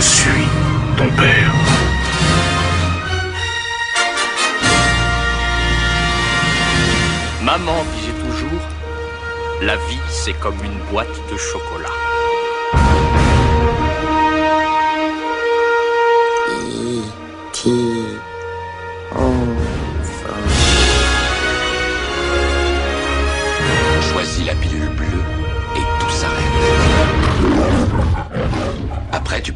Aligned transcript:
suis 0.00 0.46
ton 0.96 1.08
père. 1.10 1.54
Maman 7.42 7.84
disait 7.94 8.12
toujours, 8.24 8.62
la 9.62 9.76
vie 9.76 9.98
c'est 10.08 10.38
comme 10.40 10.62
une 10.64 10.78
boîte 10.90 11.08
de 11.30 11.36
chocolat. 11.36 11.99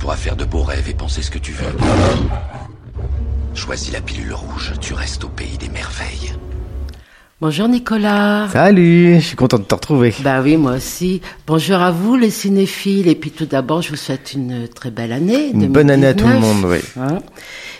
Pourras 0.05 0.17
faire 0.17 0.37
de 0.37 0.45
beaux 0.45 0.63
rêves 0.63 0.91
et 0.91 0.93
penser 0.93 1.23
ce 1.23 1.31
que 1.31 1.39
tu 1.39 1.53
veux. 1.53 1.65
Choisis 3.55 3.91
la 3.91 4.03
pilule 4.03 4.35
rouge, 4.35 4.75
tu 4.79 4.93
restes 4.93 5.25
au 5.25 5.29
pays 5.29 5.57
des 5.57 5.71
merveilles. 5.71 6.35
Bonjour 7.41 7.69
Nicolas. 7.69 8.49
Salut, 8.53 9.15
je 9.15 9.25
suis 9.29 9.37
content 9.37 9.59
de 9.59 9.65
te 9.65 9.75
retrouver. 9.75 10.15
Bah 10.21 10.43
oui, 10.43 10.59
moi 10.59 10.73
aussi. 10.73 11.23
Bonjour 11.47 11.77
à 11.77 11.91
vous 11.91 12.17
les 12.17 12.29
cinéphiles. 12.29 13.09
Et 13.09 13.15
puis 13.15 13.31
tout 13.31 13.47
d'abord, 13.47 13.81
je 13.81 13.89
vous 13.89 13.97
souhaite 13.97 14.35
une 14.35 14.69
très 14.69 14.91
belle 14.91 15.11
année. 15.11 15.53
Une 15.55 15.69
bonne 15.69 15.89
année 15.89 16.09
à 16.09 16.13
tout 16.13 16.27
le 16.27 16.35
2019. 16.35 16.55
monde, 16.63 16.71
oui. 16.71 16.81
Hein. 17.01 17.21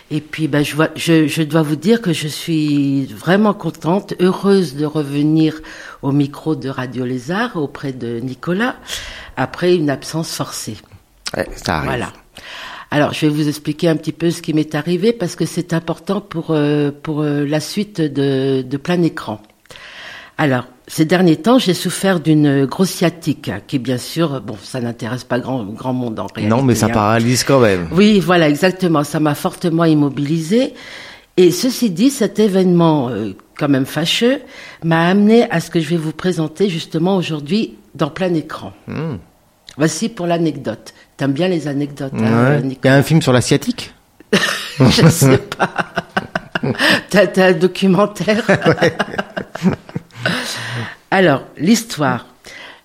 et 0.09 0.19
puis, 0.19 0.47
bah, 0.47 0.63
je, 0.63 0.75
vois, 0.75 0.89
je, 0.95 1.27
je 1.27 1.43
dois 1.43 1.61
vous 1.61 1.75
dire 1.75 2.01
que 2.01 2.11
je 2.11 2.27
suis 2.27 3.05
vraiment 3.05 3.53
contente, 3.53 4.15
heureuse 4.19 4.73
de 4.73 4.87
revenir 4.87 5.61
au 6.01 6.11
micro 6.11 6.55
de 6.55 6.69
Radio 6.69 7.05
Lézard 7.05 7.55
auprès 7.55 7.93
de 7.93 8.19
Nicolas 8.19 8.77
après 9.37 9.75
une 9.75 9.91
absence 9.91 10.33
forcée. 10.33 10.77
Ouais, 11.35 11.47
ça 11.55 11.77
arrive. 11.77 11.89
Voilà. 11.89 12.13
Alors, 12.91 13.13
je 13.13 13.25
vais 13.25 13.31
vous 13.31 13.47
expliquer 13.47 13.89
un 13.89 13.95
petit 13.95 14.11
peu 14.11 14.31
ce 14.31 14.41
qui 14.41 14.53
m'est 14.53 14.75
arrivé 14.75 15.11
parce 15.11 15.35
que 15.35 15.45
c'est 15.45 15.73
important 15.73 16.21
pour, 16.21 16.51
euh, 16.51 16.91
pour 16.91 17.21
euh, 17.21 17.45
la 17.45 17.59
suite 17.59 17.99
de, 17.99 18.61
de 18.61 18.77
plein 18.77 19.01
écran. 19.01 19.41
Alors, 20.37 20.65
ces 20.87 21.05
derniers 21.05 21.37
temps, 21.37 21.57
j'ai 21.57 21.73
souffert 21.73 22.19
d'une 22.19 22.65
grosse 22.65 22.91
sciatique, 22.91 23.49
hein, 23.49 23.59
qui 23.65 23.79
bien 23.79 23.97
sûr, 23.97 24.41
bon, 24.41 24.55
ça 24.61 24.81
n'intéresse 24.81 25.23
pas 25.23 25.39
grand, 25.39 25.63
grand 25.63 25.93
monde 25.93 26.19
en 26.19 26.27
réalité. 26.27 26.47
Non, 26.47 26.61
mais 26.61 26.75
ça 26.75 26.87
hein. 26.87 26.89
paralyse 26.89 27.43
quand 27.43 27.59
même. 27.59 27.87
Oui, 27.91 28.19
voilà, 28.19 28.47
exactement. 28.47 29.03
Ça 29.03 29.19
m'a 29.19 29.33
fortement 29.33 29.85
immobilisé. 29.85 30.73
Et 31.37 31.51
ceci 31.51 31.89
dit, 31.89 32.09
cet 32.09 32.39
événement, 32.39 33.09
euh, 33.09 33.31
quand 33.57 33.67
même 33.67 33.85
fâcheux, 33.85 34.41
m'a 34.83 35.07
amené 35.07 35.49
à 35.51 35.59
ce 35.59 35.69
que 35.69 35.79
je 35.79 35.89
vais 35.89 35.97
vous 35.97 36.13
présenter 36.13 36.69
justement 36.69 37.17
aujourd'hui 37.17 37.75
dans 37.95 38.09
plein 38.09 38.33
écran. 38.33 38.73
Hmm. 38.87 39.15
Voici 39.77 40.07
pour 40.09 40.27
l'anecdote. 40.27 40.93
T'aimes 41.17 41.31
bien 41.33 41.47
les 41.47 41.67
anecdotes, 41.67 42.13
hein. 42.17 42.61
Il 42.63 42.77
y 42.83 42.87
a 42.87 42.95
un 42.95 43.03
film 43.03 43.21
sur 43.21 43.31
l'asiatique? 43.33 43.93
Je 44.79 45.07
sais 45.07 45.37
pas. 45.37 45.69
T'as 47.09 47.47
un 47.49 47.53
documentaire? 47.53 48.43
Alors, 51.11 51.43
l'histoire. 51.57 52.25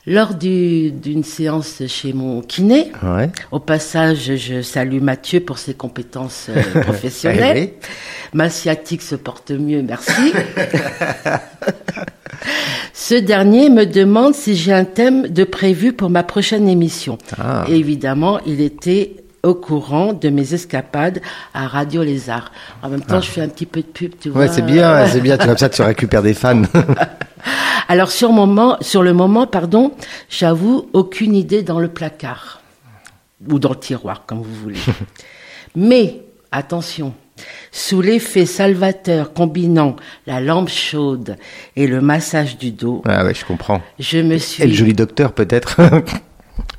Lors 0.06 0.34
du- 0.34 0.90
d'une 0.92 1.24
séance 1.24 1.82
chez 1.86 2.12
mon 2.14 2.40
kiné, 2.40 2.90
Ouais. 3.02 3.28
au 3.52 3.58
passage, 3.60 4.34
je 4.36 4.62
salue 4.62 5.00
Mathieu 5.00 5.40
pour 5.40 5.58
ses 5.58 5.74
compétences 5.74 6.46
euh, 6.48 6.80
professionnelles. 6.82 7.70
Eh 7.72 7.74
Ma 8.32 8.48
sciatique 8.48 9.02
se 9.02 9.14
porte 9.14 9.50
mieux, 9.50 9.82
merci. 9.82 10.32
Ce 13.02 13.14
dernier 13.14 13.70
me 13.70 13.86
demande 13.86 14.34
si 14.34 14.54
j'ai 14.54 14.74
un 14.74 14.84
thème 14.84 15.28
de 15.28 15.44
prévu 15.44 15.94
pour 15.94 16.10
ma 16.10 16.22
prochaine 16.22 16.68
émission. 16.68 17.16
Ah. 17.38 17.64
Et 17.66 17.76
évidemment, 17.76 18.40
il 18.44 18.60
était 18.60 19.16
au 19.42 19.54
courant 19.54 20.12
de 20.12 20.28
mes 20.28 20.52
escapades 20.52 21.22
à 21.54 21.66
Radio 21.66 22.02
Lézard. 22.02 22.52
En 22.82 22.90
même 22.90 23.00
temps, 23.00 23.22
je 23.22 23.30
fais 23.30 23.40
un 23.40 23.48
petit 23.48 23.64
peu 23.64 23.80
de 23.80 23.86
pub, 23.86 24.12
tu 24.20 24.28
vois. 24.28 24.42
Ah. 24.42 24.46
Ouais, 24.46 24.52
c'est 24.52 24.60
bien, 24.60 25.06
c'est 25.10 25.22
bien. 25.22 25.38
Comme 25.38 25.56
ça, 25.56 25.70
tu 25.70 25.80
récupères 25.80 26.22
des 26.22 26.34
fans. 26.34 26.60
Alors 27.88 28.10
sur, 28.10 28.32
moment, 28.32 28.76
sur 28.82 29.02
le 29.02 29.14
moment, 29.14 29.46
pardon, 29.46 29.92
j'avoue 30.28 30.90
aucune 30.92 31.34
idée 31.34 31.62
dans 31.62 31.80
le 31.80 31.88
placard 31.88 32.60
ou 33.50 33.58
dans 33.58 33.70
le 33.70 33.78
tiroir, 33.78 34.24
comme 34.26 34.42
vous 34.42 34.54
voulez. 34.54 34.80
Mais 35.74 36.20
attention, 36.52 37.14
sous 37.72 38.00
l'effet 38.00 38.46
salvateur 38.46 39.32
combinant 39.32 39.96
la 40.26 40.40
lampe 40.40 40.68
chaude 40.70 41.36
et 41.76 41.86
le 41.86 42.00
massage 42.00 42.58
du 42.58 42.70
dos, 42.72 43.02
ah 43.06 43.24
ouais, 43.24 43.34
je 43.34 43.44
comprends. 43.44 43.80
je 43.98 44.18
me 44.18 44.38
suis 44.38 44.62
Et 44.64 44.66
le 44.66 44.72
joli 44.74 44.92
docteur, 44.94 45.32
peut-être 45.32 45.76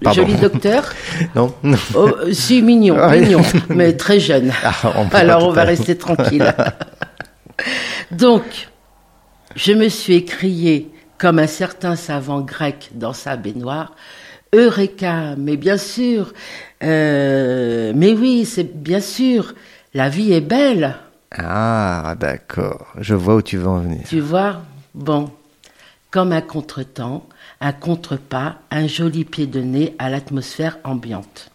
Pardon. 0.03 0.21
joli 0.21 0.35
docteur, 0.35 0.93
Non 1.35 1.53
oh, 1.95 2.09
si 2.31 2.61
mignon, 2.61 2.97
Ah 2.99 3.09
oui. 3.11 3.21
mignon, 3.21 3.41
mais 3.69 3.93
très 3.97 4.19
jeune. 4.19 4.51
Ah, 4.63 4.73
on 4.97 5.07
Alors 5.15 5.47
on 5.47 5.51
va 5.51 5.63
rester 5.63 5.97
tranquille. 5.97 6.53
Donc, 8.11 8.43
je 9.55 9.73
me 9.73 9.89
suis 9.89 10.15
écrié 10.15 10.89
comme 11.17 11.39
un 11.39 11.47
certain 11.47 11.95
savant 11.95 12.41
grec 12.41 12.89
dans 12.93 13.13
sa 13.13 13.35
baignoire. 13.37 13.95
Eureka, 14.53 15.35
mais 15.37 15.55
bien 15.55 15.77
sûr, 15.77 16.33
euh, 16.83 17.93
mais 17.95 18.11
oui, 18.13 18.43
c'est 18.45 18.75
bien 18.75 18.99
sûr, 18.99 19.53
la 19.93 20.09
vie 20.09 20.33
est 20.33 20.41
belle, 20.41 20.95
Ah, 21.31 22.15
d'accord. 22.19 22.87
Je 22.99 23.15
vois 23.15 23.35
où 23.35 23.41
tu 23.41 23.57
veux 23.57 23.67
en 23.67 23.79
venir. 23.79 24.01
tu 24.07 24.19
vois. 24.19 24.61
Bon, 24.93 25.31
comme 26.09 26.33
un 26.33 26.41
contretemps, 26.41 27.25
un 27.61 27.71
contrepas, 27.71 28.55
un 28.69 28.87
joli 28.87 29.23
pied 29.23 29.47
de 29.47 29.61
nez 29.61 29.95
à 29.99 30.09
l'atmosphère 30.09 30.77
ambiante. 30.83 31.49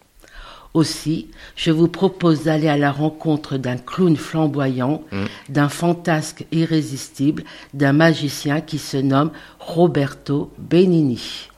Aussi, 0.73 1.27
je 1.55 1.71
vous 1.71 1.87
propose 1.87 2.43
d'aller 2.43 2.67
à 2.67 2.77
la 2.77 2.91
rencontre 2.91 3.57
d'un 3.57 3.77
clown 3.77 4.15
flamboyant, 4.15 5.01
d'un 5.49 5.69
fantasque 5.69 6.45
irrésistible, 6.51 7.43
d'un 7.73 7.93
magicien 7.93 8.61
qui 8.61 8.77
se 8.77 8.97
nomme 8.97 9.31
Roberto 9.59 10.51
Benigni. 10.59 11.49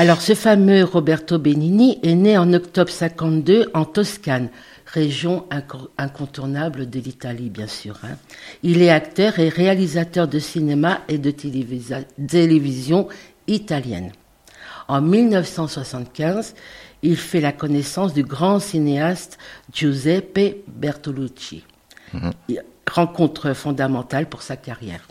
Alors, 0.00 0.20
ce 0.22 0.34
fameux 0.34 0.84
Roberto 0.84 1.38
Benigni 1.38 1.98
est 2.04 2.14
né 2.14 2.38
en 2.38 2.52
octobre 2.52 2.90
52 2.90 3.70
en 3.74 3.84
Toscane, 3.84 4.48
région 4.86 5.44
inco- 5.50 5.88
incontournable 5.98 6.88
de 6.88 7.00
l'Italie, 7.00 7.50
bien 7.50 7.66
sûr. 7.66 7.98
hein. 8.04 8.16
Il 8.62 8.80
est 8.80 8.90
acteur 8.90 9.40
et 9.40 9.48
réalisateur 9.48 10.28
de 10.28 10.38
cinéma 10.38 11.00
et 11.08 11.18
de 11.18 11.32
télévision 11.32 13.08
italienne. 13.48 14.12
En 14.86 15.00
1975, 15.00 16.54
il 17.02 17.16
fait 17.16 17.40
la 17.40 17.52
connaissance 17.52 18.14
du 18.14 18.22
grand 18.22 18.60
cinéaste 18.60 19.36
Giuseppe 19.72 20.62
Bertolucci. 20.68 21.64
Il- 22.48 22.62
Rencontre 22.90 23.52
fondamentale 23.52 24.30
pour 24.30 24.40
sa 24.40 24.56
carrière. 24.56 25.06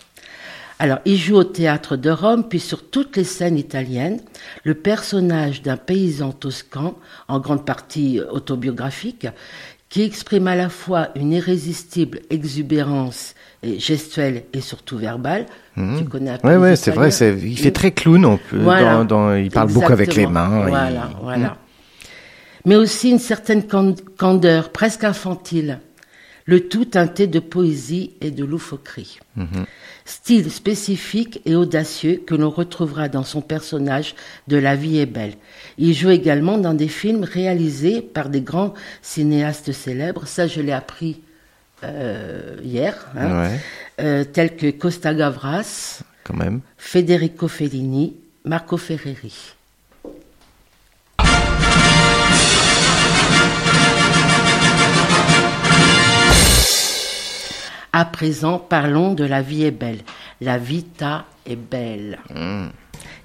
Alors, 0.80 1.00
il 1.06 1.18
joue 1.18 1.36
au 1.38 1.44
théâtre 1.44 1.96
de 1.98 2.10
Rome, 2.12 2.48
puis 2.48 2.60
sur 2.60 2.88
toutes 2.90 3.18
les 3.18 3.24
scènes 3.24 3.58
italiennes, 3.58 4.20
le 4.64 4.76
personnage 4.76 5.64
d'un 5.64 5.78
paysan 5.78 6.32
toscan, 6.32 6.96
en 7.28 7.40
grande 7.40 7.66
partie 7.66 8.20
autobiographique, 8.32 9.28
qui 9.90 10.04
exprime 10.04 10.48
à 10.48 10.56
la 10.56 10.70
fois 10.70 11.10
une 11.16 11.32
irrésistible 11.32 12.20
exubérance 12.30 13.34
et 13.64 13.80
gestuelle 13.80 14.44
et 14.54 14.62
surtout 14.62 14.98
verbale. 14.98 15.48
Tu 15.76 16.04
connais 16.06 16.32
un 16.32 16.38
peu 16.38 16.58
ouais, 16.58 16.76
c'est 16.76 16.92
vrai. 16.92 17.10
Il 17.44 17.58
fait 17.58 17.72
très 17.72 17.92
clown. 17.92 18.26
On 18.26 18.38
peut, 18.38 18.58
Voilà. 18.60 18.98
dans, 18.98 19.06
dans- 19.06 19.36
il 19.36 19.50
parle 19.50 19.72
beaucoup 19.72 19.92
avec 19.94 20.14
les 20.16 20.28
mains. 20.28 20.64
il- 20.64 20.70
Voilà, 20.70 21.10
voilà. 21.22 21.58
Mais 22.66 22.76
aussi 22.76 23.10
une 23.10 23.20
certaine 23.20 23.66
can- 23.66 23.96
candeur, 24.18 24.72
presque 24.72 25.06
infantile. 25.06 25.80
Le 26.46 26.68
tout 26.68 26.86
teinté 26.86 27.28
de 27.28 27.40
poésie 27.40 28.12
et 28.22 28.30
de 28.32 28.44
loufoquerie. 28.46 29.20
Style 30.10 30.50
spécifique 30.50 31.42
et 31.46 31.54
audacieux 31.56 32.24
que 32.26 32.34
l'on 32.34 32.50
retrouvera 32.50 33.10
dans 33.10 33.24
son 33.26 33.42
personnage 33.42 34.16
de 34.48 34.56
La 34.56 34.76
vie 34.78 35.00
est 35.00 35.06
belle. 35.06 35.34
Il 35.78 35.94
joue 35.94 36.12
également 36.12 36.58
dans 36.58 36.74
des 36.74 36.88
films 36.88 37.26
réalisés 37.26 38.02
par 38.02 38.30
des 38.30 38.40
grands 38.40 38.74
cinéastes 39.02 39.74
célèbres. 39.74 40.26
Ça, 40.26 40.48
je 40.48 40.62
l'ai 40.62 40.72
appris 40.72 41.20
euh, 41.84 42.56
hier. 42.64 43.06
hein. 43.18 43.42
Ouais. 43.50 43.60
Euh, 44.00 44.24
tels 44.24 44.56
que 44.56 44.72
Costa 44.72 45.14
Gavras, 45.14 46.04
Quand 46.24 46.36
même. 46.38 46.62
Federico 46.78 47.50
Fellini, 47.50 48.16
Marco 48.46 48.78
Ferreri. 48.78 49.34
À 58.00 58.06
présent, 58.06 58.60
parlons 58.60 59.16
de 59.16 59.24
La 59.24 59.42
vie 59.42 59.64
est 59.64 59.72
belle. 59.72 60.02
La 60.40 60.60
vita 60.60 61.26
est 61.48 61.56
belle. 61.56 62.20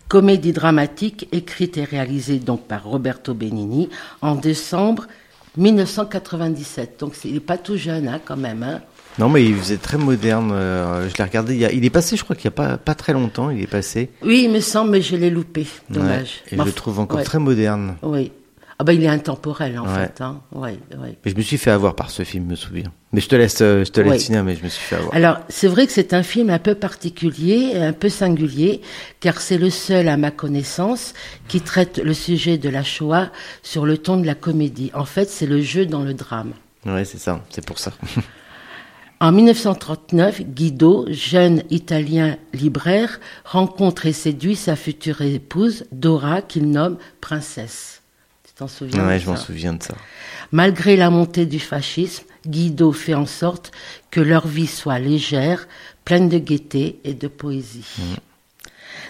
Comédie 0.09 0.53
dramatique 0.53 1.29
écrite 1.31 1.77
et 1.77 1.85
réalisée 1.85 2.39
donc 2.39 2.67
par 2.67 2.85
Roberto 2.85 3.35
Benigni 3.35 3.91
en 4.23 4.35
décembre 4.35 5.09
1997. 5.59 6.97
Donc 7.01 7.13
il 7.27 7.35
n'est 7.35 7.41
pas 7.41 7.59
tout 7.59 7.77
jeune 7.77 8.09
hein, 8.09 8.19
quand 8.25 8.39
même. 8.39 8.63
hein. 8.63 8.81
Non, 9.19 9.29
mais 9.29 9.45
il 9.45 9.55
faisait 9.57 9.77
très 9.77 9.99
moderne. 9.99 10.53
euh, 10.55 11.07
je 11.11 11.19
l'ai 11.19 11.25
regardé. 11.25 11.53
Il, 11.55 11.61
y 11.61 11.67
a- 11.67 11.73
il 11.73 11.85
est 11.85 11.91
passé, 11.91 12.17
je 12.17 12.25
crois 12.25 12.35
qu'il 12.35 12.49
n'y 12.49 12.55
a 12.55 12.57
pas, 12.57 12.79
pas 12.79 12.95
très 12.95 13.13
longtemps. 13.13 13.51
Il 13.51 13.61
est 13.61 13.67
passé. 13.67 14.09
Oui, 14.23 14.45
il 14.47 14.51
me 14.51 14.61
semble, 14.61 14.93
mais 14.93 15.03
je 15.03 15.17
l'ai 15.17 15.29
loupé. 15.29 15.67
Dommage. 15.91 16.41
Ouais, 16.51 16.53
et 16.53 16.57
je 16.57 16.63
le 16.63 16.73
trouve 16.73 16.99
encore 16.99 17.19
ouais. 17.19 17.25
très 17.25 17.39
moderne. 17.39 17.97
Oui. 18.03 18.33
Ah 18.83 18.85
bah 18.85 18.95
il 18.95 19.05
est 19.05 19.09
intemporel 19.09 19.79
en 19.79 19.87
Ouais. 19.87 19.95
fait. 20.07 20.21
Hein. 20.21 20.41
Ouais, 20.51 20.77
ouais. 20.99 21.17
Mais 21.25 21.31
je 21.31 21.37
me 21.37 21.43
suis 21.43 21.57
fait 21.57 21.71
avoir 21.71 21.95
par 21.95 22.11
ce 22.11 22.25
film, 22.25 22.47
je 22.47 22.51
me 22.51 22.57
souviens. 22.57 22.93
Mais 23.13 23.21
je 23.21 23.29
te 23.29 23.37
laisse, 23.37 23.61
euh, 23.61 23.85
je 23.85 23.93
te 23.93 24.01
laisse 24.01 24.25
finir, 24.25 24.43
mais 24.43 24.57
je 24.57 24.65
me 24.65 24.69
suis 24.69 24.83
fait 24.83 24.97
avoir. 24.97 25.15
Alors, 25.15 25.39
c'est 25.49 25.69
vrai 25.69 25.87
que 25.87 25.93
c'est 25.93 26.13
un 26.15 26.25
film 26.25 26.51
un 26.51 26.59
peu 26.59 26.75
particulier, 26.75 27.77
un 27.77 27.93
peu 27.93 28.09
singulier, 28.09 28.81
car 29.21 29.41
c'est 29.41 29.57
le 29.57 29.71
seul, 29.71 30.09
à 30.09 30.17
ma 30.17 30.33
connaissance, 30.33 31.15
qui 31.47 31.61
traite 31.61 31.99
le 31.99 32.13
sujet 32.13 32.59
de 32.59 32.69
la 32.69 32.83
Shoah 32.83 33.31
sur 33.63 33.87
le 33.87 33.99
ton 33.99 34.17
de 34.17 34.27
la 34.27 34.35
comédie. 34.35 34.91
En 34.95 35.05
fait, 35.05 35.31
c'est 35.31 35.47
le 35.47 35.61
jeu 35.61 35.87
dans 35.87 36.03
le 36.03 36.13
drame. 36.15 36.53
Ouais, 36.85 37.05
c'est 37.05 37.19
ça. 37.19 37.41
C'est 37.51 37.65
pour 37.65 37.79
ça. 37.79 37.93
En 39.21 39.31
1939, 39.31 40.43
Guido, 40.43 41.07
jeune 41.09 41.63
italien 41.71 42.37
libraire, 42.53 43.21
rencontre 43.45 44.07
et 44.07 44.13
séduit 44.13 44.57
sa 44.57 44.75
future 44.75 45.21
épouse, 45.23 45.85
Dora, 45.93 46.43
qu'il 46.43 46.69
nomme 46.69 46.97
princesse. 47.21 48.02
Tu 48.53 48.59
t'en 48.59 48.69
souviens 48.69 49.07
ouais, 49.07 49.19
je 49.19 49.31
m'en 49.31 49.37
souviens 49.37 49.73
de 49.73 49.83
ça. 49.83 49.95
Malgré 50.51 50.95
la 50.97 51.09
montée 51.09 51.47
du 51.47 51.59
fascisme, 51.59 52.25
Guido 52.47 52.93
fait 52.93 53.15
en 53.15 53.25
sorte 53.25 53.73
que 54.11 54.21
leur 54.21 54.47
vie 54.47 54.67
soit 54.67 54.99
légère, 54.99 55.67
pleine 56.05 56.29
de 56.29 56.37
gaieté 56.37 57.01
et 57.03 57.15
de 57.15 57.29
poésie. 57.29 57.87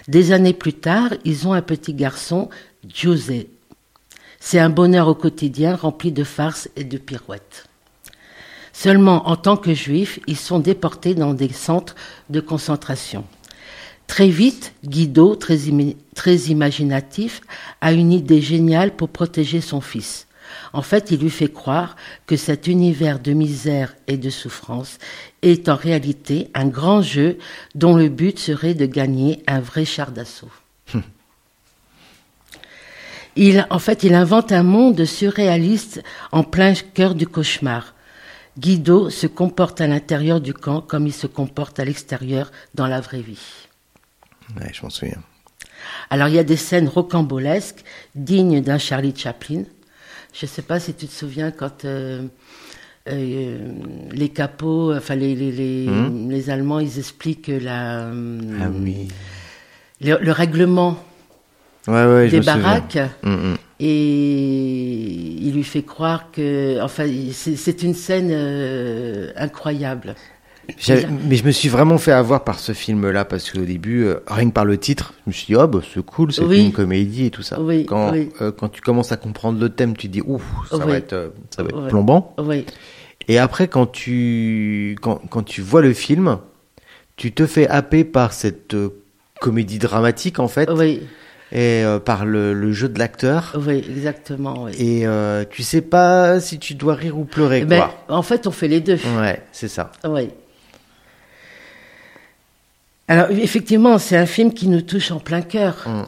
Des 0.07 0.31
années 0.31 0.53
plus 0.53 0.71
tard, 0.71 1.09
ils 1.25 1.45
ont 1.45 1.51
un 1.51 1.61
petit 1.61 1.93
garçon, 1.93 2.49
Giuseppe. 2.87 3.49
C'est 4.39 4.59
un 4.59 4.69
bonheur 4.69 5.09
au 5.09 5.15
quotidien 5.15 5.75
rempli 5.75 6.13
de 6.13 6.23
farces 6.23 6.69
et 6.77 6.85
de 6.85 6.97
pirouettes. 6.97 7.67
Seulement, 8.71 9.27
en 9.27 9.35
tant 9.35 9.57
que 9.57 9.73
juifs, 9.73 10.21
ils 10.25 10.37
sont 10.37 10.59
déportés 10.59 11.15
dans 11.15 11.33
des 11.33 11.51
centres 11.51 11.95
de 12.29 12.39
concentration. 12.39 13.25
Très 14.13 14.29
vite, 14.29 14.75
Guido, 14.85 15.35
très, 15.35 15.57
imaginatif, 16.51 17.41
a 17.81 17.93
une 17.93 18.11
idée 18.11 18.43
géniale 18.43 18.95
pour 18.95 19.09
protéger 19.09 19.59
son 19.59 19.81
fils. 19.81 20.27
En 20.71 20.83
fait, 20.83 21.09
il 21.09 21.19
lui 21.19 21.31
fait 21.31 21.51
croire 21.51 21.95
que 22.27 22.35
cet 22.35 22.67
univers 22.67 23.17
de 23.17 23.33
misère 23.33 23.95
et 24.05 24.17
de 24.17 24.29
souffrance 24.29 24.99
est 25.41 25.67
en 25.67 25.75
réalité 25.75 26.51
un 26.53 26.67
grand 26.67 27.01
jeu 27.01 27.39
dont 27.73 27.97
le 27.97 28.07
but 28.07 28.37
serait 28.37 28.75
de 28.75 28.85
gagner 28.85 29.41
un 29.47 29.61
vrai 29.61 29.83
char 29.83 30.11
d'assaut. 30.11 30.51
Il, 33.35 33.65
en 33.71 33.79
fait, 33.79 34.03
il 34.03 34.13
invente 34.13 34.51
un 34.51 34.61
monde 34.61 35.05
surréaliste 35.05 36.03
en 36.31 36.43
plein 36.43 36.75
cœur 36.75 37.15
du 37.15 37.25
cauchemar. 37.25 37.95
Guido 38.59 39.09
se 39.09 39.25
comporte 39.25 39.81
à 39.81 39.87
l'intérieur 39.87 40.39
du 40.39 40.53
camp 40.53 40.81
comme 40.81 41.07
il 41.07 41.13
se 41.13 41.25
comporte 41.25 41.79
à 41.79 41.83
l'extérieur 41.85 42.51
dans 42.75 42.85
la 42.85 43.01
vraie 43.01 43.21
vie. 43.21 43.63
Ouais, 44.59 44.69
je 44.73 44.81
m'en 44.83 44.89
souviens. 44.89 45.21
Alors 46.09 46.27
il 46.27 46.35
y 46.35 46.39
a 46.39 46.43
des 46.43 46.55
scènes 46.57 46.87
rocambolesques, 46.87 47.83
dignes 48.15 48.61
d'un 48.61 48.77
Charlie 48.77 49.13
Chaplin. 49.15 49.63
Je 50.33 50.45
ne 50.45 50.49
sais 50.49 50.61
pas 50.61 50.79
si 50.79 50.93
tu 50.93 51.07
te 51.07 51.11
souviens 51.13 51.51
quand 51.51 51.85
euh, 51.85 52.23
euh, 53.09 53.57
les 54.11 54.29
capots, 54.29 54.93
enfin 54.95 55.15
les, 55.15 55.35
les, 55.35 55.51
les, 55.51 55.87
les 56.29 56.49
Allemands, 56.49 56.79
ils 56.79 56.97
expliquent 56.99 57.51
la, 57.61 58.05
euh, 58.07 58.39
Ah 58.61 58.69
oui. 58.73 59.09
le, 60.01 60.17
le 60.21 60.31
règlement 60.31 60.97
Ouais, 61.85 62.05
ouais, 62.05 62.29
je 62.29 62.37
des 62.37 62.45
baraques 62.45 62.97
Mm, 63.23 63.29
mm. 63.51 63.57
et 63.81 65.37
il 65.41 65.53
lui 65.53 65.65
fait 65.65 65.83
croire 65.83 66.31
que, 66.31 66.81
enfin, 66.81 67.05
c'est 67.33 67.57
c'est 67.57 67.83
une 67.83 67.93
scène 67.93 68.29
euh, 68.31 69.31
incroyable. 69.35 70.15
Mais 71.27 71.35
je 71.35 71.43
me 71.45 71.51
suis 71.51 71.69
vraiment 71.69 71.97
fait 71.97 72.11
avoir 72.11 72.43
par 72.43 72.57
ce 72.59 72.71
film-là 72.71 73.25
parce 73.25 73.51
qu'au 73.51 73.61
début, 73.65 74.05
euh, 74.05 74.19
rien 74.27 74.47
que 74.49 74.53
par 74.53 74.65
le 74.65 74.77
titre, 74.77 75.13
je 75.25 75.29
me 75.29 75.33
suis 75.33 75.47
dit, 75.47 75.55
oh, 75.55 75.67
bah, 75.67 75.79
c'est 75.93 76.05
cool, 76.05 76.31
c'est 76.31 76.43
Oui. 76.43 76.65
une 76.65 76.71
comédie 76.71 77.25
et 77.25 77.29
tout 77.31 77.41
ça. 77.43 77.59
Oui, 77.59 77.85
quand, 77.85 78.11
oui. 78.13 78.29
euh, 78.41 78.51
quand 78.51 78.69
tu 78.69 78.81
commences 78.81 79.11
à 79.11 79.17
comprendre 79.17 79.59
le 79.59 79.69
thème, 79.69 79.95
tu 79.97 80.07
te 80.07 80.13
dis, 80.13 80.21
ouf, 80.25 80.43
ça 80.69 80.77
va 80.77 80.95
être, 80.95 81.13
euh, 81.13 81.29
ça 81.55 81.63
va 81.63 81.69
être 81.69 81.87
plombant. 81.89 82.33
Oui, 82.37 82.65
Et 83.27 83.37
après, 83.39 83.67
quand 83.67 83.87
tu, 83.87 84.95
quand, 85.01 85.21
quand 85.29 85.43
tu 85.43 85.61
vois 85.61 85.81
le 85.81 85.93
film, 85.93 86.37
tu 87.17 87.31
te 87.33 87.45
fais 87.45 87.67
happer 87.67 88.03
par 88.05 88.31
cette 88.33 88.73
euh, 88.73 88.89
comédie 89.41 89.79
dramatique, 89.79 90.39
en 90.39 90.47
fait, 90.47 90.69
et 91.55 91.83
par 92.05 92.25
le, 92.25 92.53
le 92.55 92.71
jeu 92.71 92.89
de 92.89 92.97
l'acteur. 92.97 93.55
oui, 93.67 93.83
exactement. 93.87 94.67
Et 94.69 95.05
tu 95.51 95.61
sais 95.61 95.81
pas 95.81 96.39
si 96.39 96.57
tu 96.57 96.73
dois 96.73 96.95
rire 96.95 97.17
ou 97.17 97.25
pleurer, 97.25 97.59
Eh 97.61 97.65
ben, 97.65 97.81
quoi. 98.07 98.15
en 98.17 98.21
fait, 98.23 98.47
on 98.47 98.51
fait 98.51 98.67
les 98.69 98.79
deux. 98.79 98.97
Ouais, 99.19 99.41
c'est 99.51 99.67
ça. 99.67 99.91
Oui. 100.07 100.29
Alors, 103.07 103.29
effectivement, 103.31 103.97
c'est 103.97 104.17
un 104.17 104.25
film 104.25 104.53
qui 104.53 104.67
nous 104.67 104.81
touche 104.81 105.11
en 105.11 105.19
plein 105.19 105.41
cœur, 105.41 105.83
Mm. 105.85 106.03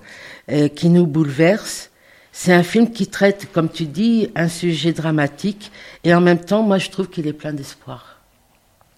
euh, 0.52 0.68
qui 0.70 0.90
nous 0.90 1.06
bouleverse. 1.06 1.90
C'est 2.32 2.54
un 2.54 2.64
film 2.64 2.92
qui 2.92 3.08
traite, 3.08 3.48
comme 3.54 3.70
tu 3.70 3.86
dis, 3.86 4.30
un 4.36 4.48
sujet 4.50 4.92
dramatique, 4.94 5.72
et 6.04 6.14
en 6.14 6.22
même 6.22 6.40
temps, 6.40 6.64
moi, 6.64 6.78
je 6.78 6.90
trouve 6.90 7.10
qu'il 7.10 7.28
est 7.28 7.34
plein 7.34 7.54
d'espoir. 7.54 8.20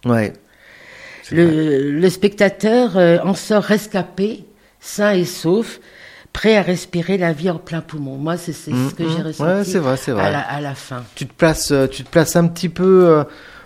Ouais. 0.06 0.34
Le, 1.32 1.92
le 1.92 2.10
spectateur 2.10 2.98
euh, 2.98 3.18
en 3.24 3.34
sort 3.34 3.64
rescapé, 3.64 4.46
sain 4.80 5.12
et 5.14 5.26
sauf, 5.26 5.80
prêt 6.34 6.56
à 6.56 6.62
respirer 6.62 7.18
la 7.18 7.34
vie 7.34 7.50
en 7.50 7.58
plein 7.58 7.82
poumon. 7.82 8.16
Moi, 8.18 8.38
c'est 8.38 8.52
Mm, 8.72 8.90
ce 8.90 8.94
que 8.96 9.04
mm. 9.04 9.10
j'ai 9.10 9.16
Ouais, 9.18 9.24
ressenti 9.24 9.72
c'est 9.72 9.80
vrai, 9.80 9.98
c'est 9.98 10.12
vrai. 10.12 10.24
À, 10.24 10.30
la, 10.32 10.40
à 10.40 10.62
la 10.62 10.74
fin. 10.76 11.04
tu 11.16 11.26
te 11.28 11.34
places, 11.34 11.72
euh, 11.72 11.88
tu 11.88 12.04
te 12.04 12.10
places 12.10 12.36
un 12.36 12.48
petit 12.48 12.70
peu, 12.70 13.24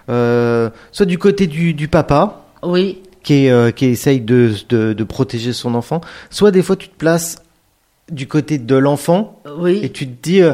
euh, 0.09 0.69
soit 0.91 1.05
du 1.05 1.17
côté 1.17 1.47
du, 1.47 1.73
du 1.73 1.87
papa, 1.87 2.45
Oui, 2.63 3.01
qui, 3.23 3.45
est, 3.45 3.51
euh, 3.51 3.71
qui 3.71 3.85
essaye 3.85 4.21
de, 4.21 4.53
de, 4.69 4.93
de 4.93 5.03
protéger 5.03 5.53
son 5.53 5.75
enfant, 5.75 6.01
soit 6.29 6.51
des 6.51 6.61
fois 6.63 6.75
tu 6.75 6.89
te 6.89 6.95
places 6.95 7.41
du 8.11 8.27
côté 8.27 8.57
de 8.57 8.75
l'enfant 8.75 9.41
oui. 9.57 9.79
et 9.83 9.91
tu 9.91 10.07
te 10.07 10.21
dis, 10.21 10.41
euh, 10.41 10.53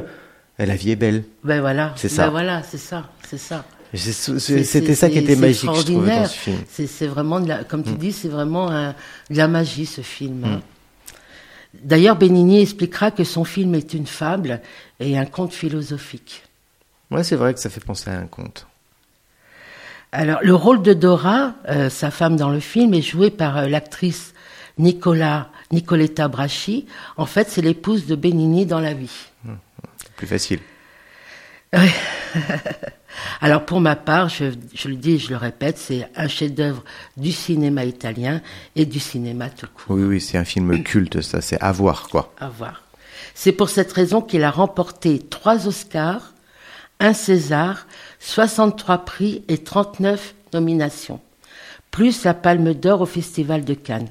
la 0.59 0.75
vie 0.75 0.91
est 0.91 0.95
belle. 0.95 1.23
Ben 1.43 1.61
voilà. 1.61 1.93
C'est 1.95 2.09
Ben 2.09 2.15
ça. 2.15 2.29
voilà, 2.29 2.63
c'est 2.63 2.77
ça, 2.77 3.09
c'est 3.27 3.37
ça. 3.37 3.63
C'était 3.93 4.95
ça 4.95 5.09
qui 5.09 5.17
était 5.19 5.35
magique, 5.37 5.61
je 5.61 5.81
trouvais, 5.81 6.17
dans 6.17 6.23
extraordinaire. 6.23 6.29
ce 6.29 6.37
film. 6.37 6.57
C'est 6.89 7.07
vraiment, 7.07 7.39
de 7.39 7.47
la, 7.47 7.63
comme 7.63 7.79
Mm. 7.81 7.83
tu 7.85 7.91
dis, 7.93 8.11
c'est 8.11 8.27
vraiment 8.27 8.69
un- 8.69 8.91
de 9.29 9.37
la 9.37 9.47
magie, 9.47 9.85
ce 9.85 10.01
film. 10.01 10.43
hein. 10.43 10.61
D'ailleurs, 11.83 12.15
Benigni 12.15 12.61
expliquera 12.61 13.11
que 13.11 13.23
son 13.23 13.43
film 13.43 13.75
est 13.75 13.93
une 13.93 14.07
fable 14.07 14.61
et 14.99 15.17
un 15.17 15.25
conte 15.25 15.53
philosophique. 15.53 16.43
Ouais, 17.11 17.23
c'est 17.23 17.35
vrai 17.35 17.53
que 17.53 17.59
ça 17.59 17.69
fait 17.69 17.83
penser 17.83 18.09
à 18.09 18.17
un 18.17 18.25
conte. 18.25 18.67
Alors, 20.11 20.39
le 20.41 20.55
rôle 20.55 20.81
de 20.81 20.93
Dora, 20.93 21.53
euh, 21.69 21.89
sa 21.89 22.11
femme 22.11 22.37
dans 22.37 22.49
le 22.49 22.59
film, 22.59 22.93
est 22.93 23.01
joué 23.01 23.29
par 23.29 23.57
euh, 23.57 23.67
l'actrice 23.67 24.33
Nicola, 24.77 25.49
Nicoletta 25.71 26.27
Bracci. 26.27 26.85
En 27.17 27.25
fait, 27.25 27.49
c'est 27.49 27.61
l'épouse 27.61 28.05
de 28.05 28.15
Benigni 28.15 28.65
dans 28.65 28.79
la 28.79 28.93
vie. 28.93 29.27
C'est 29.97 30.13
plus 30.13 30.27
facile. 30.27 30.59
Alors 33.41 33.65
pour 33.65 33.81
ma 33.81 33.95
part, 33.95 34.29
je, 34.29 34.45
je 34.73 34.87
le 34.87 34.95
dis 34.95 35.13
et 35.13 35.17
je 35.17 35.29
le 35.29 35.37
répète, 35.37 35.77
c'est 35.77 36.09
un 36.15 36.27
chef-d'œuvre 36.27 36.83
du 37.17 37.31
cinéma 37.31 37.83
italien 37.83 38.41
et 38.75 38.85
du 38.85 38.99
cinéma 38.99 39.49
tout 39.49 39.67
court. 39.67 39.95
Oui, 39.95 40.03
oui, 40.03 40.21
c'est 40.21 40.37
un 40.37 40.45
film 40.45 40.83
culte, 40.85 41.21
ça, 41.21 41.41
c'est 41.41 41.59
à 41.61 41.71
voir, 41.71 42.07
quoi. 42.09 42.33
À 42.39 42.47
voir. 42.47 42.83
C'est 43.33 43.51
pour 43.51 43.69
cette 43.69 43.91
raison 43.91 44.21
qu'il 44.21 44.43
a 44.43 44.51
remporté 44.51 45.19
trois 45.19 45.67
Oscars, 45.67 46.33
un 46.99 47.13
César, 47.13 47.85
63 48.19 48.99
prix 48.99 49.43
et 49.47 49.57
39 49.59 50.33
nominations, 50.53 51.19
plus 51.91 52.23
la 52.23 52.33
Palme 52.33 52.73
d'Or 52.73 53.01
au 53.01 53.05
Festival 53.05 53.63
de 53.63 53.73
Cannes. 53.73 54.09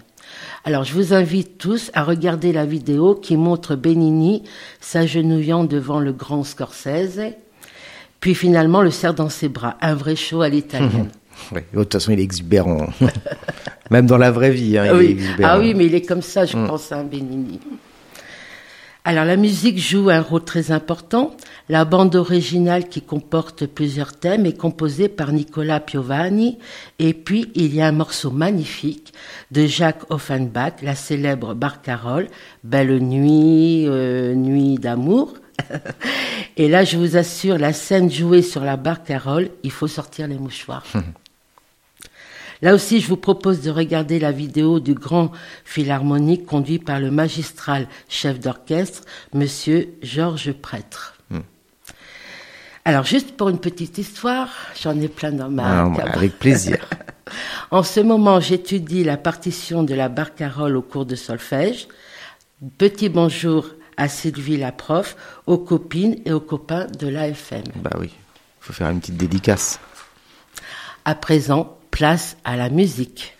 Alors 0.65 0.85
je 0.85 0.93
vous 0.95 1.15
invite 1.15 1.59
tous 1.59 1.91
à 1.95 2.03
regarder 2.03 2.53
la 2.53 2.67
vidéo 2.67 3.15
qui 3.15 3.37
montre 3.37 3.77
Benigni 3.77 4.43
s'agenouillant 4.81 5.65
devant 5.65 6.01
le 6.01 6.13
grand 6.13 6.43
Scorsese, 6.45 7.21
puis 8.21 8.35
finalement 8.35 8.83
le 8.83 8.91
serre 8.91 9.15
dans 9.15 9.29
ses 9.29 9.49
bras, 9.49 9.77
un 9.81 9.95
vrai 9.95 10.17
show 10.17 10.43
à 10.43 10.49
l'italienne. 10.49 11.09
Ouais. 11.53 11.67
De 11.75 11.81
toute 11.83 11.93
façon, 11.93 12.13
il 12.13 12.19
est 12.19 12.23
exubérant. 12.23 12.87
Même 13.91 14.07
dans 14.07 14.17
la 14.17 14.31
vraie 14.31 14.51
vie, 14.53 14.79
hein, 14.79 14.87
il 14.87 14.89
Ah 14.89 14.95
est 14.95 14.97
oui. 14.97 15.11
exubérant. 15.11 15.53
ah 15.53 15.59
oui, 15.59 15.75
mais 15.75 15.85
il 15.85 15.95
est 15.95 16.01
comme 16.01 16.23
ça, 16.23 16.47
je 16.47 16.55
pense, 16.55 16.91
à 16.93 17.01
un 17.01 17.05
Benigni. 17.05 17.61
Alors 19.09 19.25
la 19.25 19.37
musique 19.37 19.79
joue 19.79 20.11
un 20.11 20.21
rôle 20.21 20.43
très 20.43 20.73
important. 20.73 21.37
La 21.69 21.85
bande 21.85 22.17
originale 22.17 22.89
qui 22.89 23.01
comporte 23.01 23.65
plusieurs 23.65 24.15
thèmes 24.15 24.47
est 24.47 24.59
composée 24.59 25.09
par 25.09 25.31
Nicolas 25.31 25.79
Piovani. 25.79 26.59
Et 26.99 27.15
puis 27.15 27.53
il 27.55 27.73
y 27.73 27.81
a 27.81 27.87
un 27.87 27.93
morceau 27.93 28.33
magnifique 28.33 29.13
de 29.53 29.65
Jacques 29.65 30.11
Offenbach, 30.11 30.83
la 30.83 30.97
célèbre 30.97 31.55
barcarolle, 31.55 32.27
Belle 32.65 32.99
nuit, 32.99 33.85
euh, 33.87 34.35
nuit 34.35 34.75
d'amour. 34.75 35.35
Et 36.57 36.69
là, 36.69 36.83
je 36.83 36.97
vous 36.97 37.17
assure, 37.17 37.59
la 37.59 37.73
scène 37.73 38.11
jouée 38.11 38.43
sur 38.43 38.65
la 38.65 38.77
barcarolle, 38.77 39.51
il 39.63 39.71
faut 39.71 39.87
sortir 39.87 40.27
les 40.27 40.39
mouchoirs. 40.39 40.85
Là 42.63 42.75
aussi, 42.75 43.01
je 43.01 43.09
vous 43.09 43.17
propose 43.17 43.61
de 43.61 43.71
regarder 43.71 44.19
la 44.19 44.33
vidéo 44.33 44.81
du 44.81 44.95
grand 44.95 45.31
philharmonique 45.65 46.47
conduit 46.47 46.79
par 46.79 47.01
le 47.01 47.11
magistral 47.11 47.87
chef 48.09 48.41
d'orchestre, 48.41 49.03
monsieur 49.35 49.89
Georges 50.03 50.53
Prêtre. 50.53 51.13
Alors, 52.85 53.05
juste 53.05 53.37
pour 53.37 53.49
une 53.49 53.59
petite 53.59 53.99
histoire, 53.99 54.49
j'en 54.81 55.01
ai 55.01 55.09
plein 55.09 55.33
dans 55.33 55.51
ma 55.51 55.83
Ah, 55.87 55.91
cabane. 55.97 56.13
avec 56.15 56.39
plaisir. 56.39 56.79
En 57.73 57.83
ce 57.83 57.99
moment, 57.99 58.39
j'étudie 58.39 59.03
la 59.03 59.17
partition 59.17 59.83
de 59.83 59.93
la 59.97 60.09
barcarolle 60.09 60.77
au 60.77 60.83
cours 60.83 61.05
de 61.05 61.17
solfège. 61.17 61.89
Petit 62.79 63.09
bonjour 63.09 63.67
à 63.97 64.09
Sylvie 64.09 64.57
la 64.57 64.71
prof, 64.71 65.17
aux 65.47 65.59
copines 65.59 66.21
et 66.25 66.33
aux 66.33 66.39
copains 66.41 66.87
de 66.87 67.09
l'AFM. 67.09 67.65
bah 67.83 67.91
oui, 67.99 68.11
faut 68.61 68.73
faire 68.73 68.89
une 68.91 69.01
petite 69.01 69.17
dédicace. 69.17 69.81
À 71.05 71.17
présent, 71.17 71.77
place 71.97 72.37
à 72.45 72.59
la 72.59 72.69
musique. 72.69 73.33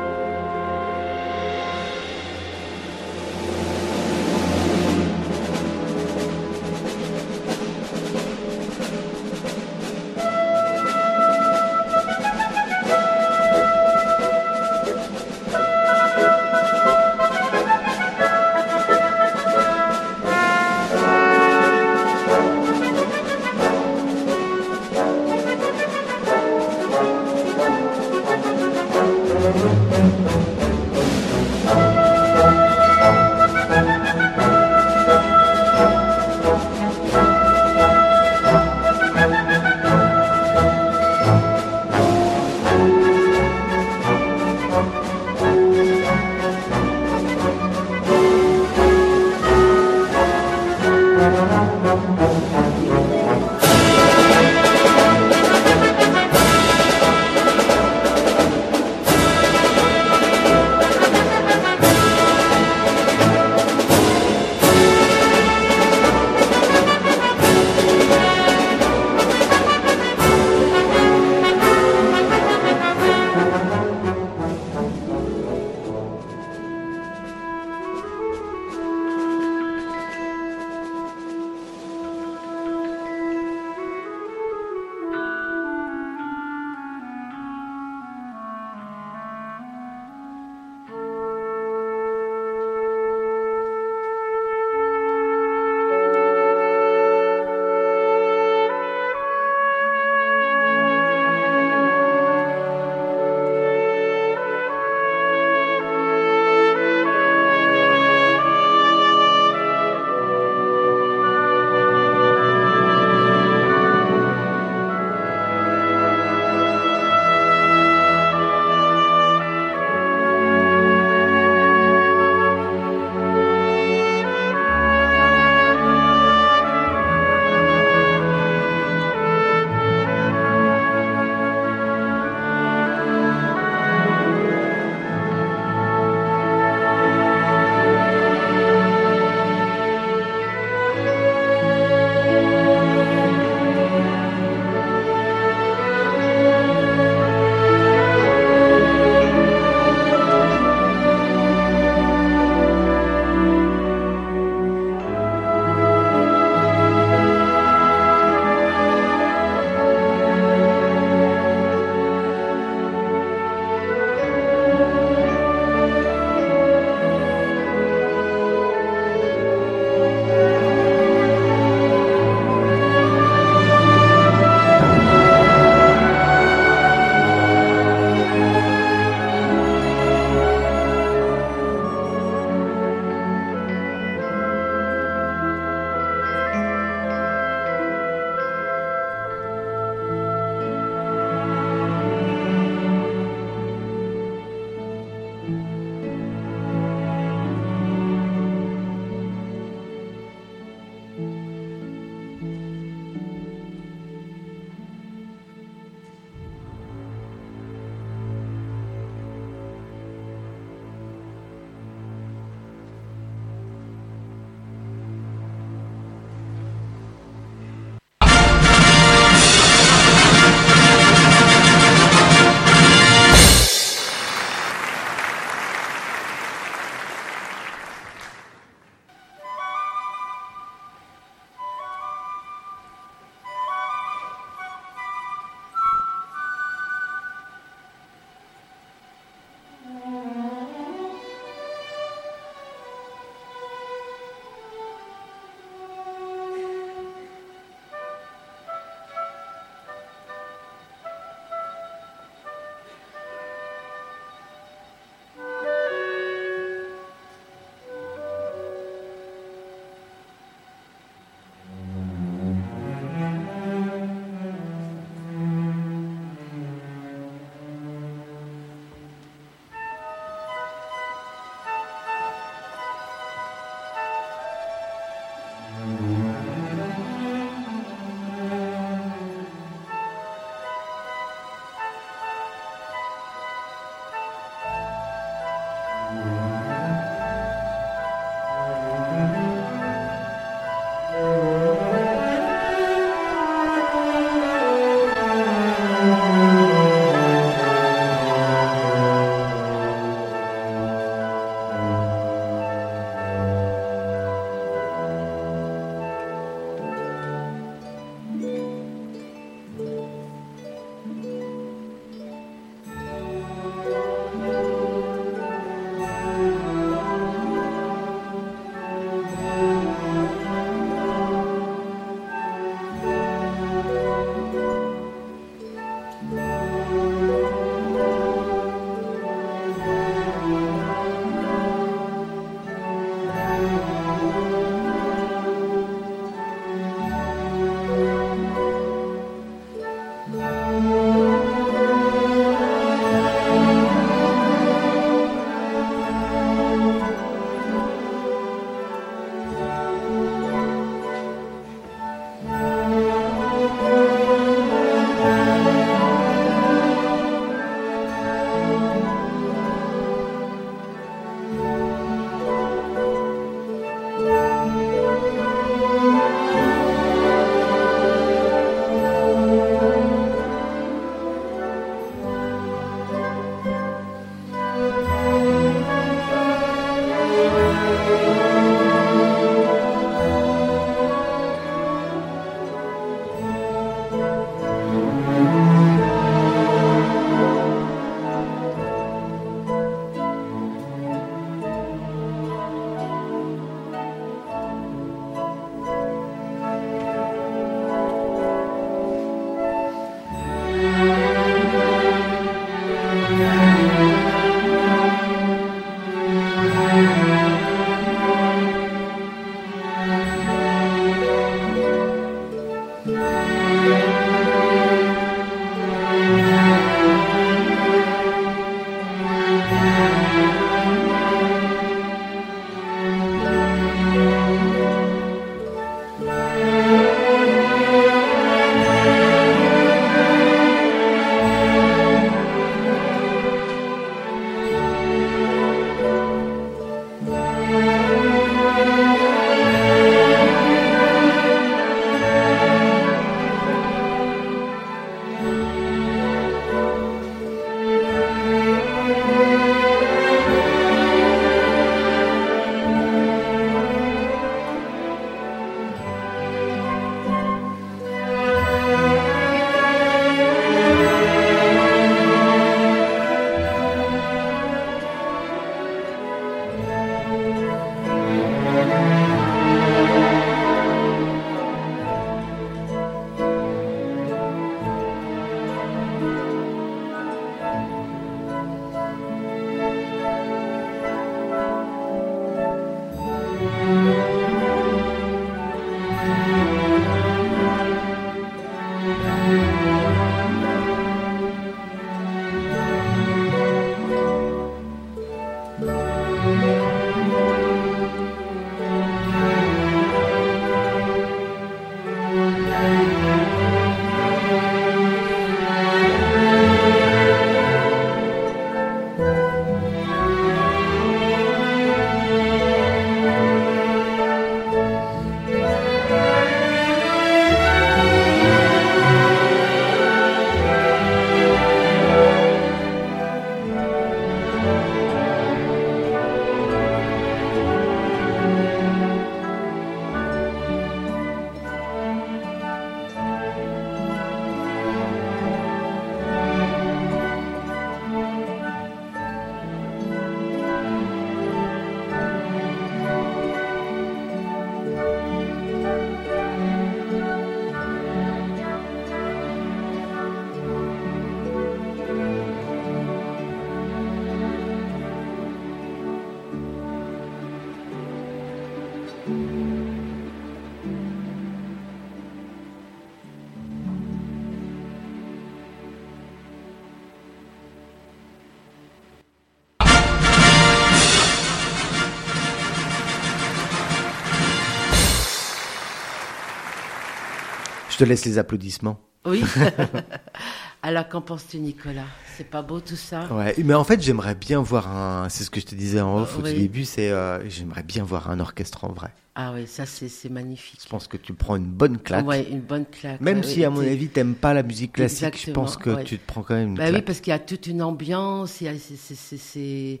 Te 578.00 578.04
laisse 578.08 578.24
les 578.24 578.38
applaudissements. 578.38 578.98
Oui. 579.26 579.42
Alors, 580.82 581.08
qu'en 581.08 581.20
penses-tu, 581.20 581.58
Nicolas? 581.58 582.06
C'est 582.36 582.48
pas 582.48 582.62
beau 582.62 582.80
tout 582.80 582.96
ça? 582.96 583.26
Ouais, 583.30 583.54
mais 583.62 583.74
en 583.74 583.84
fait, 583.84 584.00
j'aimerais 584.00 584.34
bien 584.34 584.62
voir 584.62 584.88
un. 584.88 585.28
C'est 585.28 585.44
ce 585.44 585.50
que 585.50 585.60
je 585.60 585.66
te 585.66 585.74
disais 585.74 586.00
en 586.00 586.16
off 586.22 586.38
au 586.38 586.42
Oui. 586.42 586.54
début, 586.54 586.86
c'est 586.86 587.10
euh, 587.10 587.46
j'aimerais 587.50 587.82
bien 587.82 588.02
voir 588.02 588.30
un 588.30 588.40
orchestre 588.40 588.84
en 588.84 588.92
vrai. 588.92 589.10
Ah 589.34 589.52
oui, 589.54 589.66
ça 589.66 589.84
c'est 589.86 590.30
magnifique. 590.30 590.80
Je 590.82 590.88
pense 590.88 591.06
que 591.06 591.18
tu 591.18 591.34
prends 591.34 591.56
une 591.56 591.64
bonne 591.66 591.98
claque. 591.98 592.26
Ouais, 592.26 592.46
une 592.50 592.60
bonne 592.60 592.86
claque. 592.86 593.20
Même 593.20 593.38
ouais, 593.38 593.42
si, 593.42 593.62
à 593.64 593.68
mon 593.70 593.80
avis, 593.80 594.08
t'aimes 594.08 594.34
pas 594.34 594.54
la 594.54 594.62
musique 594.62 594.92
classique, 594.94 595.38
je 595.46 595.52
pense 595.52 595.76
que 595.76 595.90
ouais. 595.90 596.04
tu 596.04 596.18
te 596.18 596.26
prends 596.26 596.42
quand 596.42 596.54
même 596.54 596.70
une 596.70 596.74
Bah 596.76 596.84
oui, 596.86 596.90
claque. 596.92 597.04
parce 597.04 597.20
qu'il 597.20 597.30
y 597.30 597.34
a 597.34 597.38
toute 597.38 597.66
une 597.66 597.82
ambiance, 597.82 598.52
c'est- 598.52 600.00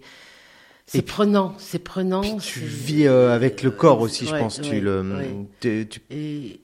c'est- 0.86 1.02
prenant, 1.02 1.54
c'est 1.58 1.78
prenant. 1.78 2.22
Puis 2.22 2.36
tu 2.38 2.60
vis 2.60 3.06
euh, 3.06 3.34
avec 3.34 3.62
le 3.62 3.70
corps 3.70 4.00
aussi, 4.00 4.26
je 4.26 4.34
pense. 4.34 4.60
Tu 4.62 4.80
le, 4.80 5.02
ouais. 5.02 5.36
tu- 5.60 5.86
tu- 5.88 6.00
Et, 6.10 6.60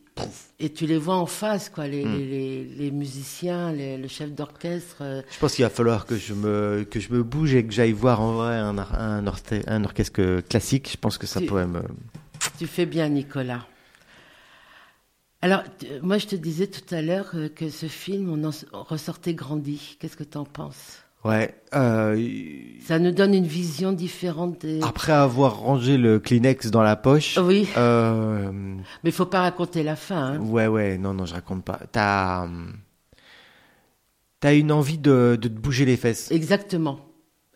et 0.58 0.72
tu 0.72 0.86
les 0.86 0.96
vois 0.98 1.16
en 1.16 1.26
face, 1.26 1.68
quoi, 1.68 1.86
les, 1.88 2.04
Mm. 2.04 2.16
les, 2.18 2.24
les, 2.26 2.64
les 2.64 2.90
musiciens, 2.90 3.72
les- 3.72 3.98
le 3.98 4.08
chef 4.08 4.32
d'orchestre. 4.32 4.96
euh, 5.02 5.22
je 5.30 5.38
pense 5.38 5.54
qu'il 5.54 5.64
va 5.64 5.70
falloir 5.70 6.06
que 6.06 6.16
je 6.16 6.32
me 6.34 6.84
que 6.90 6.98
je 7.00 7.12
me 7.12 7.22
bouge 7.22 7.54
et 7.54 7.64
que 7.66 7.72
j'aille 7.72 7.92
voir 7.92 8.20
en 8.20 8.32
vrai 8.32 8.56
un, 8.56 8.78
un, 8.78 9.26
orte- 9.26 9.62
un 9.66 9.84
orchestre 9.84 10.40
classique. 10.48 10.88
Je 10.92 10.96
pense 10.96 11.18
que 11.18 11.26
ça 11.26 11.40
Tu- 11.40 11.46
pourrait 11.46 11.66
me. 11.66 11.82
Tu 12.58 12.66
fais 12.66 12.86
bien, 12.86 13.08
Nicolas. 13.08 13.66
Alors, 15.42 15.62
moi, 16.02 16.18
je 16.18 16.26
te 16.26 16.36
disais 16.36 16.66
tout 16.66 16.94
à 16.94 17.02
l'heure 17.02 17.30
euh, 17.34 17.48
que 17.48 17.68
ce 17.68 17.86
film, 17.86 18.30
on 18.30 18.42
en 18.48 18.82
ressortait 18.84 19.34
grandi. 19.34 19.96
Qu'est-ce 20.00 20.16
que 20.16 20.24
tu 20.24 20.38
en 20.38 20.44
penses? 20.44 21.02
Ouais. 21.26 21.54
euh, 21.74 22.16
Ça 22.82 22.98
nous 22.98 23.10
donne 23.10 23.34
une 23.34 23.46
vision 23.46 23.92
différente 23.92 24.60
des... 24.60 24.80
après 24.82 25.12
avoir 25.12 25.58
rangé 25.58 25.96
le 25.98 26.18
Kleenex 26.18 26.70
dans 26.70 26.82
la 26.82 26.96
poche. 26.96 27.38
Oui, 27.38 27.68
euh, 27.76 28.50
mais 28.52 29.10
il 29.10 29.12
faut 29.12 29.26
pas 29.26 29.40
raconter 29.42 29.82
la 29.82 29.96
fin. 29.96 30.34
hein. 30.34 30.38
Ouais, 30.40 30.66
ouais, 30.66 30.98
non, 30.98 31.14
non, 31.14 31.26
je 31.26 31.34
raconte 31.34 31.64
pas. 31.64 31.80
T'as, 31.92 32.44
hum, 32.44 32.74
t'as 34.40 34.54
une 34.54 34.72
envie 34.72 34.98
de, 34.98 35.38
de 35.40 35.48
te 35.48 35.54
bouger 35.58 35.84
les 35.84 35.96
fesses. 35.96 36.30
Exactement. 36.30 37.00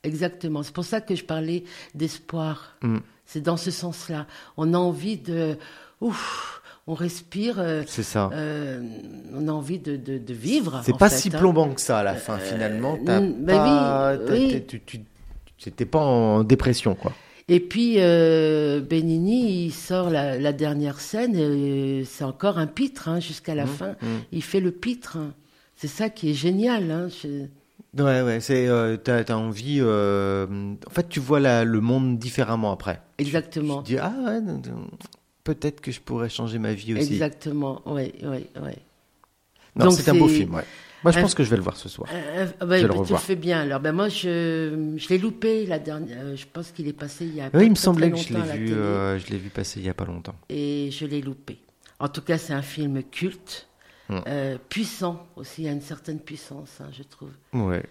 Exactement. 0.03 0.63
C'est 0.63 0.73
pour 0.75 0.85
ça 0.85 1.01
que 1.01 1.15
je 1.15 1.25
parlais 1.25 1.65
d'espoir. 1.95 2.77
Mm. 2.83 2.99
C'est 3.27 3.43
dans 3.43 3.57
ce 3.59 3.71
sens-là. 3.71 4.27
On 4.57 4.75
a 4.75 4.79
envie 4.79 5.19
de... 5.19 5.57
Ouf, 6.01 6.60
on 6.91 6.95
respire. 6.95 7.59
euh, 7.59 7.83
C'est 7.87 8.03
ça. 8.03 8.31
euh, 8.33 8.81
on 9.35 9.47
a 9.49 9.53
envie 9.53 9.79
de, 9.79 9.97
de, 9.97 10.19
de 10.19 10.35
vivre. 10.35 10.81
C'est 10.85 10.97
pas 10.97 11.09
fait, 11.09 11.17
si 11.17 11.29
hein. 11.29 11.39
plombant 11.39 11.69
que 11.73 11.81
ça 11.81 11.99
à 11.99 12.03
la 12.03 12.15
fin, 12.15 12.39
finalement. 12.39 12.99
T'as 13.05 13.21
mm, 13.21 13.35
bah 13.45 13.53
pas, 13.57 14.17
oui, 14.33 14.53
oui. 14.53 14.81
tu, 14.87 15.01
t'étais 15.63 15.85
pas 15.87 16.01
en 16.01 16.43
dépression, 16.45 16.95
quoi. 16.95 17.13
Et 17.49 17.59
puis 17.61 17.95
euh, 17.99 18.81
Benigni, 18.81 19.67
il 19.67 19.73
sort 19.73 20.09
la, 20.11 20.39
la 20.39 20.53
dernière 20.53 21.01
scène, 21.01 21.35
et 21.37 22.05
c'est 22.05 22.23
encore 22.25 22.59
un 22.59 22.67
pitre 22.69 23.09
hein, 23.09 23.19
jusqu'à 23.21 23.55
la 23.55 23.65
Mmh, 23.65 23.69
fin. 23.69 23.91
mmh. 24.01 24.07
Il 24.33 24.43
fait 24.43 24.61
le 24.61 24.71
pitre. 24.71 25.17
hein. 25.17 25.33
C'est 25.77 25.89
ça 25.89 26.11
qui 26.11 26.31
est 26.31 26.35
génial. 26.35 26.91
Hein. 26.91 27.09
Je- 27.09 27.47
Ouais, 28.01 28.23
ouais, 28.23 28.39
c'est, 28.39 28.69
euh, 28.69 28.97
t'as, 28.97 29.25
t'as 29.25 29.35
envie, 29.35 29.79
euh, 29.81 30.47
en 30.87 30.91
fait, 30.91 31.09
tu 31.09 31.19
vois 31.19 31.41
la, 31.41 31.65
le 31.65 31.81
monde 31.81 32.21
différemment 32.21 32.71
après. 32.71 33.01
Exactement. 33.19 33.83
Tu 33.83 33.95
dis, 33.95 33.99
ah 33.99 34.13
ouais, 34.25 34.41
peut-être 35.55 35.81
que 35.81 35.91
je 35.93 36.01
pourrais 36.01 36.29
changer 36.29 36.59
ma 36.59 36.73
vie 36.73 36.95
aussi. 36.95 37.13
Exactement. 37.13 37.83
Ouais, 37.87 38.13
ouais, 38.23 38.49
ouais. 38.63 38.79
Non, 39.77 39.87
Donc 39.87 39.95
c'est 39.95 40.09
un 40.11 40.15
beau 40.15 40.29
film, 40.29 40.55
ouais. 40.55 40.65
Moi, 41.03 41.13
je 41.13 41.19
un- 41.19 41.23
pense 41.23 41.35
que 41.35 41.43
je 41.45 41.49
vais 41.51 41.57
le 41.57 41.63
voir 41.63 41.77
ce 41.77 41.89
soir. 41.89 42.11
Euh, 42.13 42.47
euh, 42.61 42.67
bah, 42.67 42.77
Je 42.79 42.83
vais 42.83 42.83
le 42.83 42.89
bah, 42.89 42.93
tu 42.95 42.97
le 42.97 43.01
revoir. 43.01 43.23
fais 43.23 43.37
bien. 43.37 43.61
Alors, 43.61 43.81
ben 43.81 43.93
moi, 43.93 44.09
je, 44.09 44.95
je 44.97 45.09
l'ai 45.09 45.17
loupé 45.19 45.65
la 45.67 45.79
dernière. 45.79 46.19
euh, 46.21 46.37
je 46.37 46.45
pense 46.53 46.73
qu'il 46.73 46.89
est 46.89 46.93
passé 46.93 47.25
il 47.25 47.35
y 47.37 47.41
a. 47.41 47.49
pas 47.49 47.57
Oui, 47.59 47.65
il 47.67 47.71
me 47.71 47.75
semblait 47.75 48.11
que 48.11 48.19
je 48.19 48.35
l'ai 48.35 48.43
vu, 48.59 48.73
euh, 48.75 49.19
je 49.19 49.27
l'ai 49.29 49.39
vu 49.39 49.49
passer 49.49 49.81
il 49.81 49.87
y 49.87 49.89
a 49.89 49.95
pas 49.95 50.05
longtemps. 50.05 50.35
et 50.51 50.91
je 50.93 51.07
l'ai 51.07 51.23
loupé. 51.23 51.59
En 51.99 52.09
tout 52.09 52.21
cas, 52.23 52.37
c'est 52.39 52.53
un 52.53 52.63
film 52.63 53.03
culte, 53.05 53.67
Mm. 54.09 54.19
euh, 54.27 54.59
puissant 54.69 55.25
aussi, 55.37 55.63
il 55.63 55.65
y 55.67 55.69
a 55.69 55.73
une 55.73 55.81
certaine 55.83 56.19
puissance, 56.19 56.81
hein, 56.81 56.89
je 56.93 57.05
trouve. 57.05 57.31
Ouais. 57.53 57.85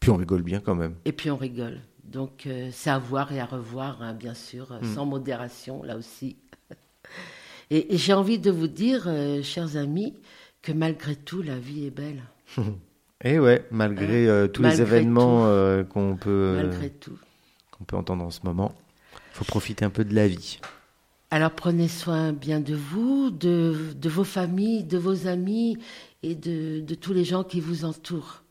Puis 0.00 0.10
on 0.10 0.16
rigole 0.16 0.42
bien 0.42 0.60
quand 0.60 0.74
même. 0.74 0.94
Et 1.06 1.12
puis 1.12 1.30
on 1.30 1.36
rigole. 1.38 1.80
Donc 2.04 2.46
euh, 2.46 2.68
c'est 2.72 2.90
à 2.90 2.98
voir 2.98 3.32
et 3.32 3.40
à 3.40 3.46
revoir, 3.46 4.02
hein, 4.02 4.12
bien 4.12 4.34
sûr, 4.34 4.70
Mm. 4.82 4.94
sans 4.94 5.06
modération, 5.06 5.82
là 5.82 5.96
aussi. 5.96 6.36
Et 7.70 7.94
et 7.94 7.96
j'ai 7.96 8.12
envie 8.12 8.38
de 8.38 8.50
vous 8.50 8.68
dire, 8.68 9.04
euh, 9.06 9.42
chers 9.42 9.76
amis, 9.76 10.14
que 10.62 10.72
malgré 10.72 11.16
tout, 11.16 11.42
la 11.42 11.58
vie 11.58 11.86
est 11.86 11.90
belle. 11.90 12.22
Et 13.24 13.38
ouais, 13.38 13.64
malgré 13.70 14.26
euh, 14.26 14.48
tous 14.48 14.62
Malgré 14.62 14.84
les 14.84 14.90
événements 14.90 15.46
euh, 15.46 15.84
qu'on 15.84 16.16
peut, 16.16 16.68
qu'on 17.70 17.84
peut 17.84 17.96
entendre 17.96 18.24
en 18.24 18.30
ce 18.32 18.40
moment, 18.42 18.74
faut 19.32 19.44
profiter 19.44 19.84
un 19.84 19.90
peu 19.90 20.04
de 20.04 20.12
la 20.12 20.26
vie. 20.26 20.58
Alors 21.30 21.52
prenez 21.52 21.86
soin 21.86 22.32
bien 22.32 22.58
de 22.58 22.74
vous, 22.74 23.30
de, 23.30 23.94
de 23.94 24.08
vos 24.08 24.24
familles, 24.24 24.82
de 24.82 24.98
vos 24.98 25.28
amis 25.28 25.78
et 26.24 26.34
de, 26.34 26.80
de 26.80 26.94
tous 26.96 27.12
les 27.12 27.24
gens 27.24 27.44
qui 27.44 27.60
vous 27.60 27.84
entourent. 27.84 28.42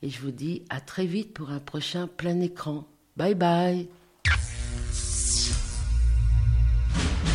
Et 0.00 0.08
je 0.08 0.20
vous 0.20 0.30
dis 0.30 0.62
à 0.70 0.80
très 0.80 1.06
vite 1.06 1.34
pour 1.34 1.50
un 1.50 1.58
prochain 1.58 2.06
plein 2.06 2.40
écran. 2.40 2.86
Bye 3.16 3.34
bye. 3.34 3.88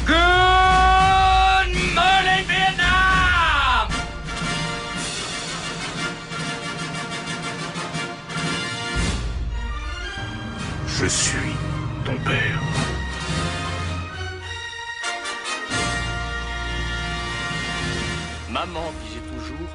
Good 0.07 0.34
Vietnam! 2.43 3.87
Je 10.87 11.05
suis 11.05 11.55
ton 12.05 12.17
père. 12.19 12.61
Maman 18.49 18.91
disait 19.03 19.19
toujours, 19.19 19.67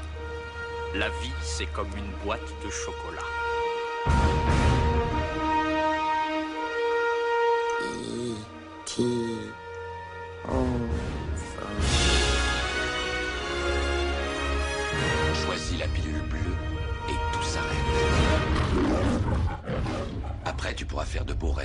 la 0.95 1.09
vie 1.09 1.31
c'est 1.43 1.71
comme 1.73 1.91
une 1.97 2.13
boîte 2.25 2.41
de 2.65 2.71
chocolat. 2.71 3.40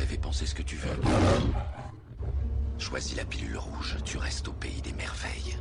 Rêves 0.06 0.13
et 0.13 0.18
penser 0.18 0.46
ce 0.46 0.56
que 0.56 0.62
tu 0.62 0.76
veux. 0.76 0.89
Choisis 2.78 3.15
la 3.15 3.26
pilule 3.26 3.58
rouge, 3.58 3.98
tu 4.04 4.18
restes 4.18 4.48
au 4.48 4.54
pays 4.54 4.82
des 4.82 4.94
merveilles. 4.94 5.58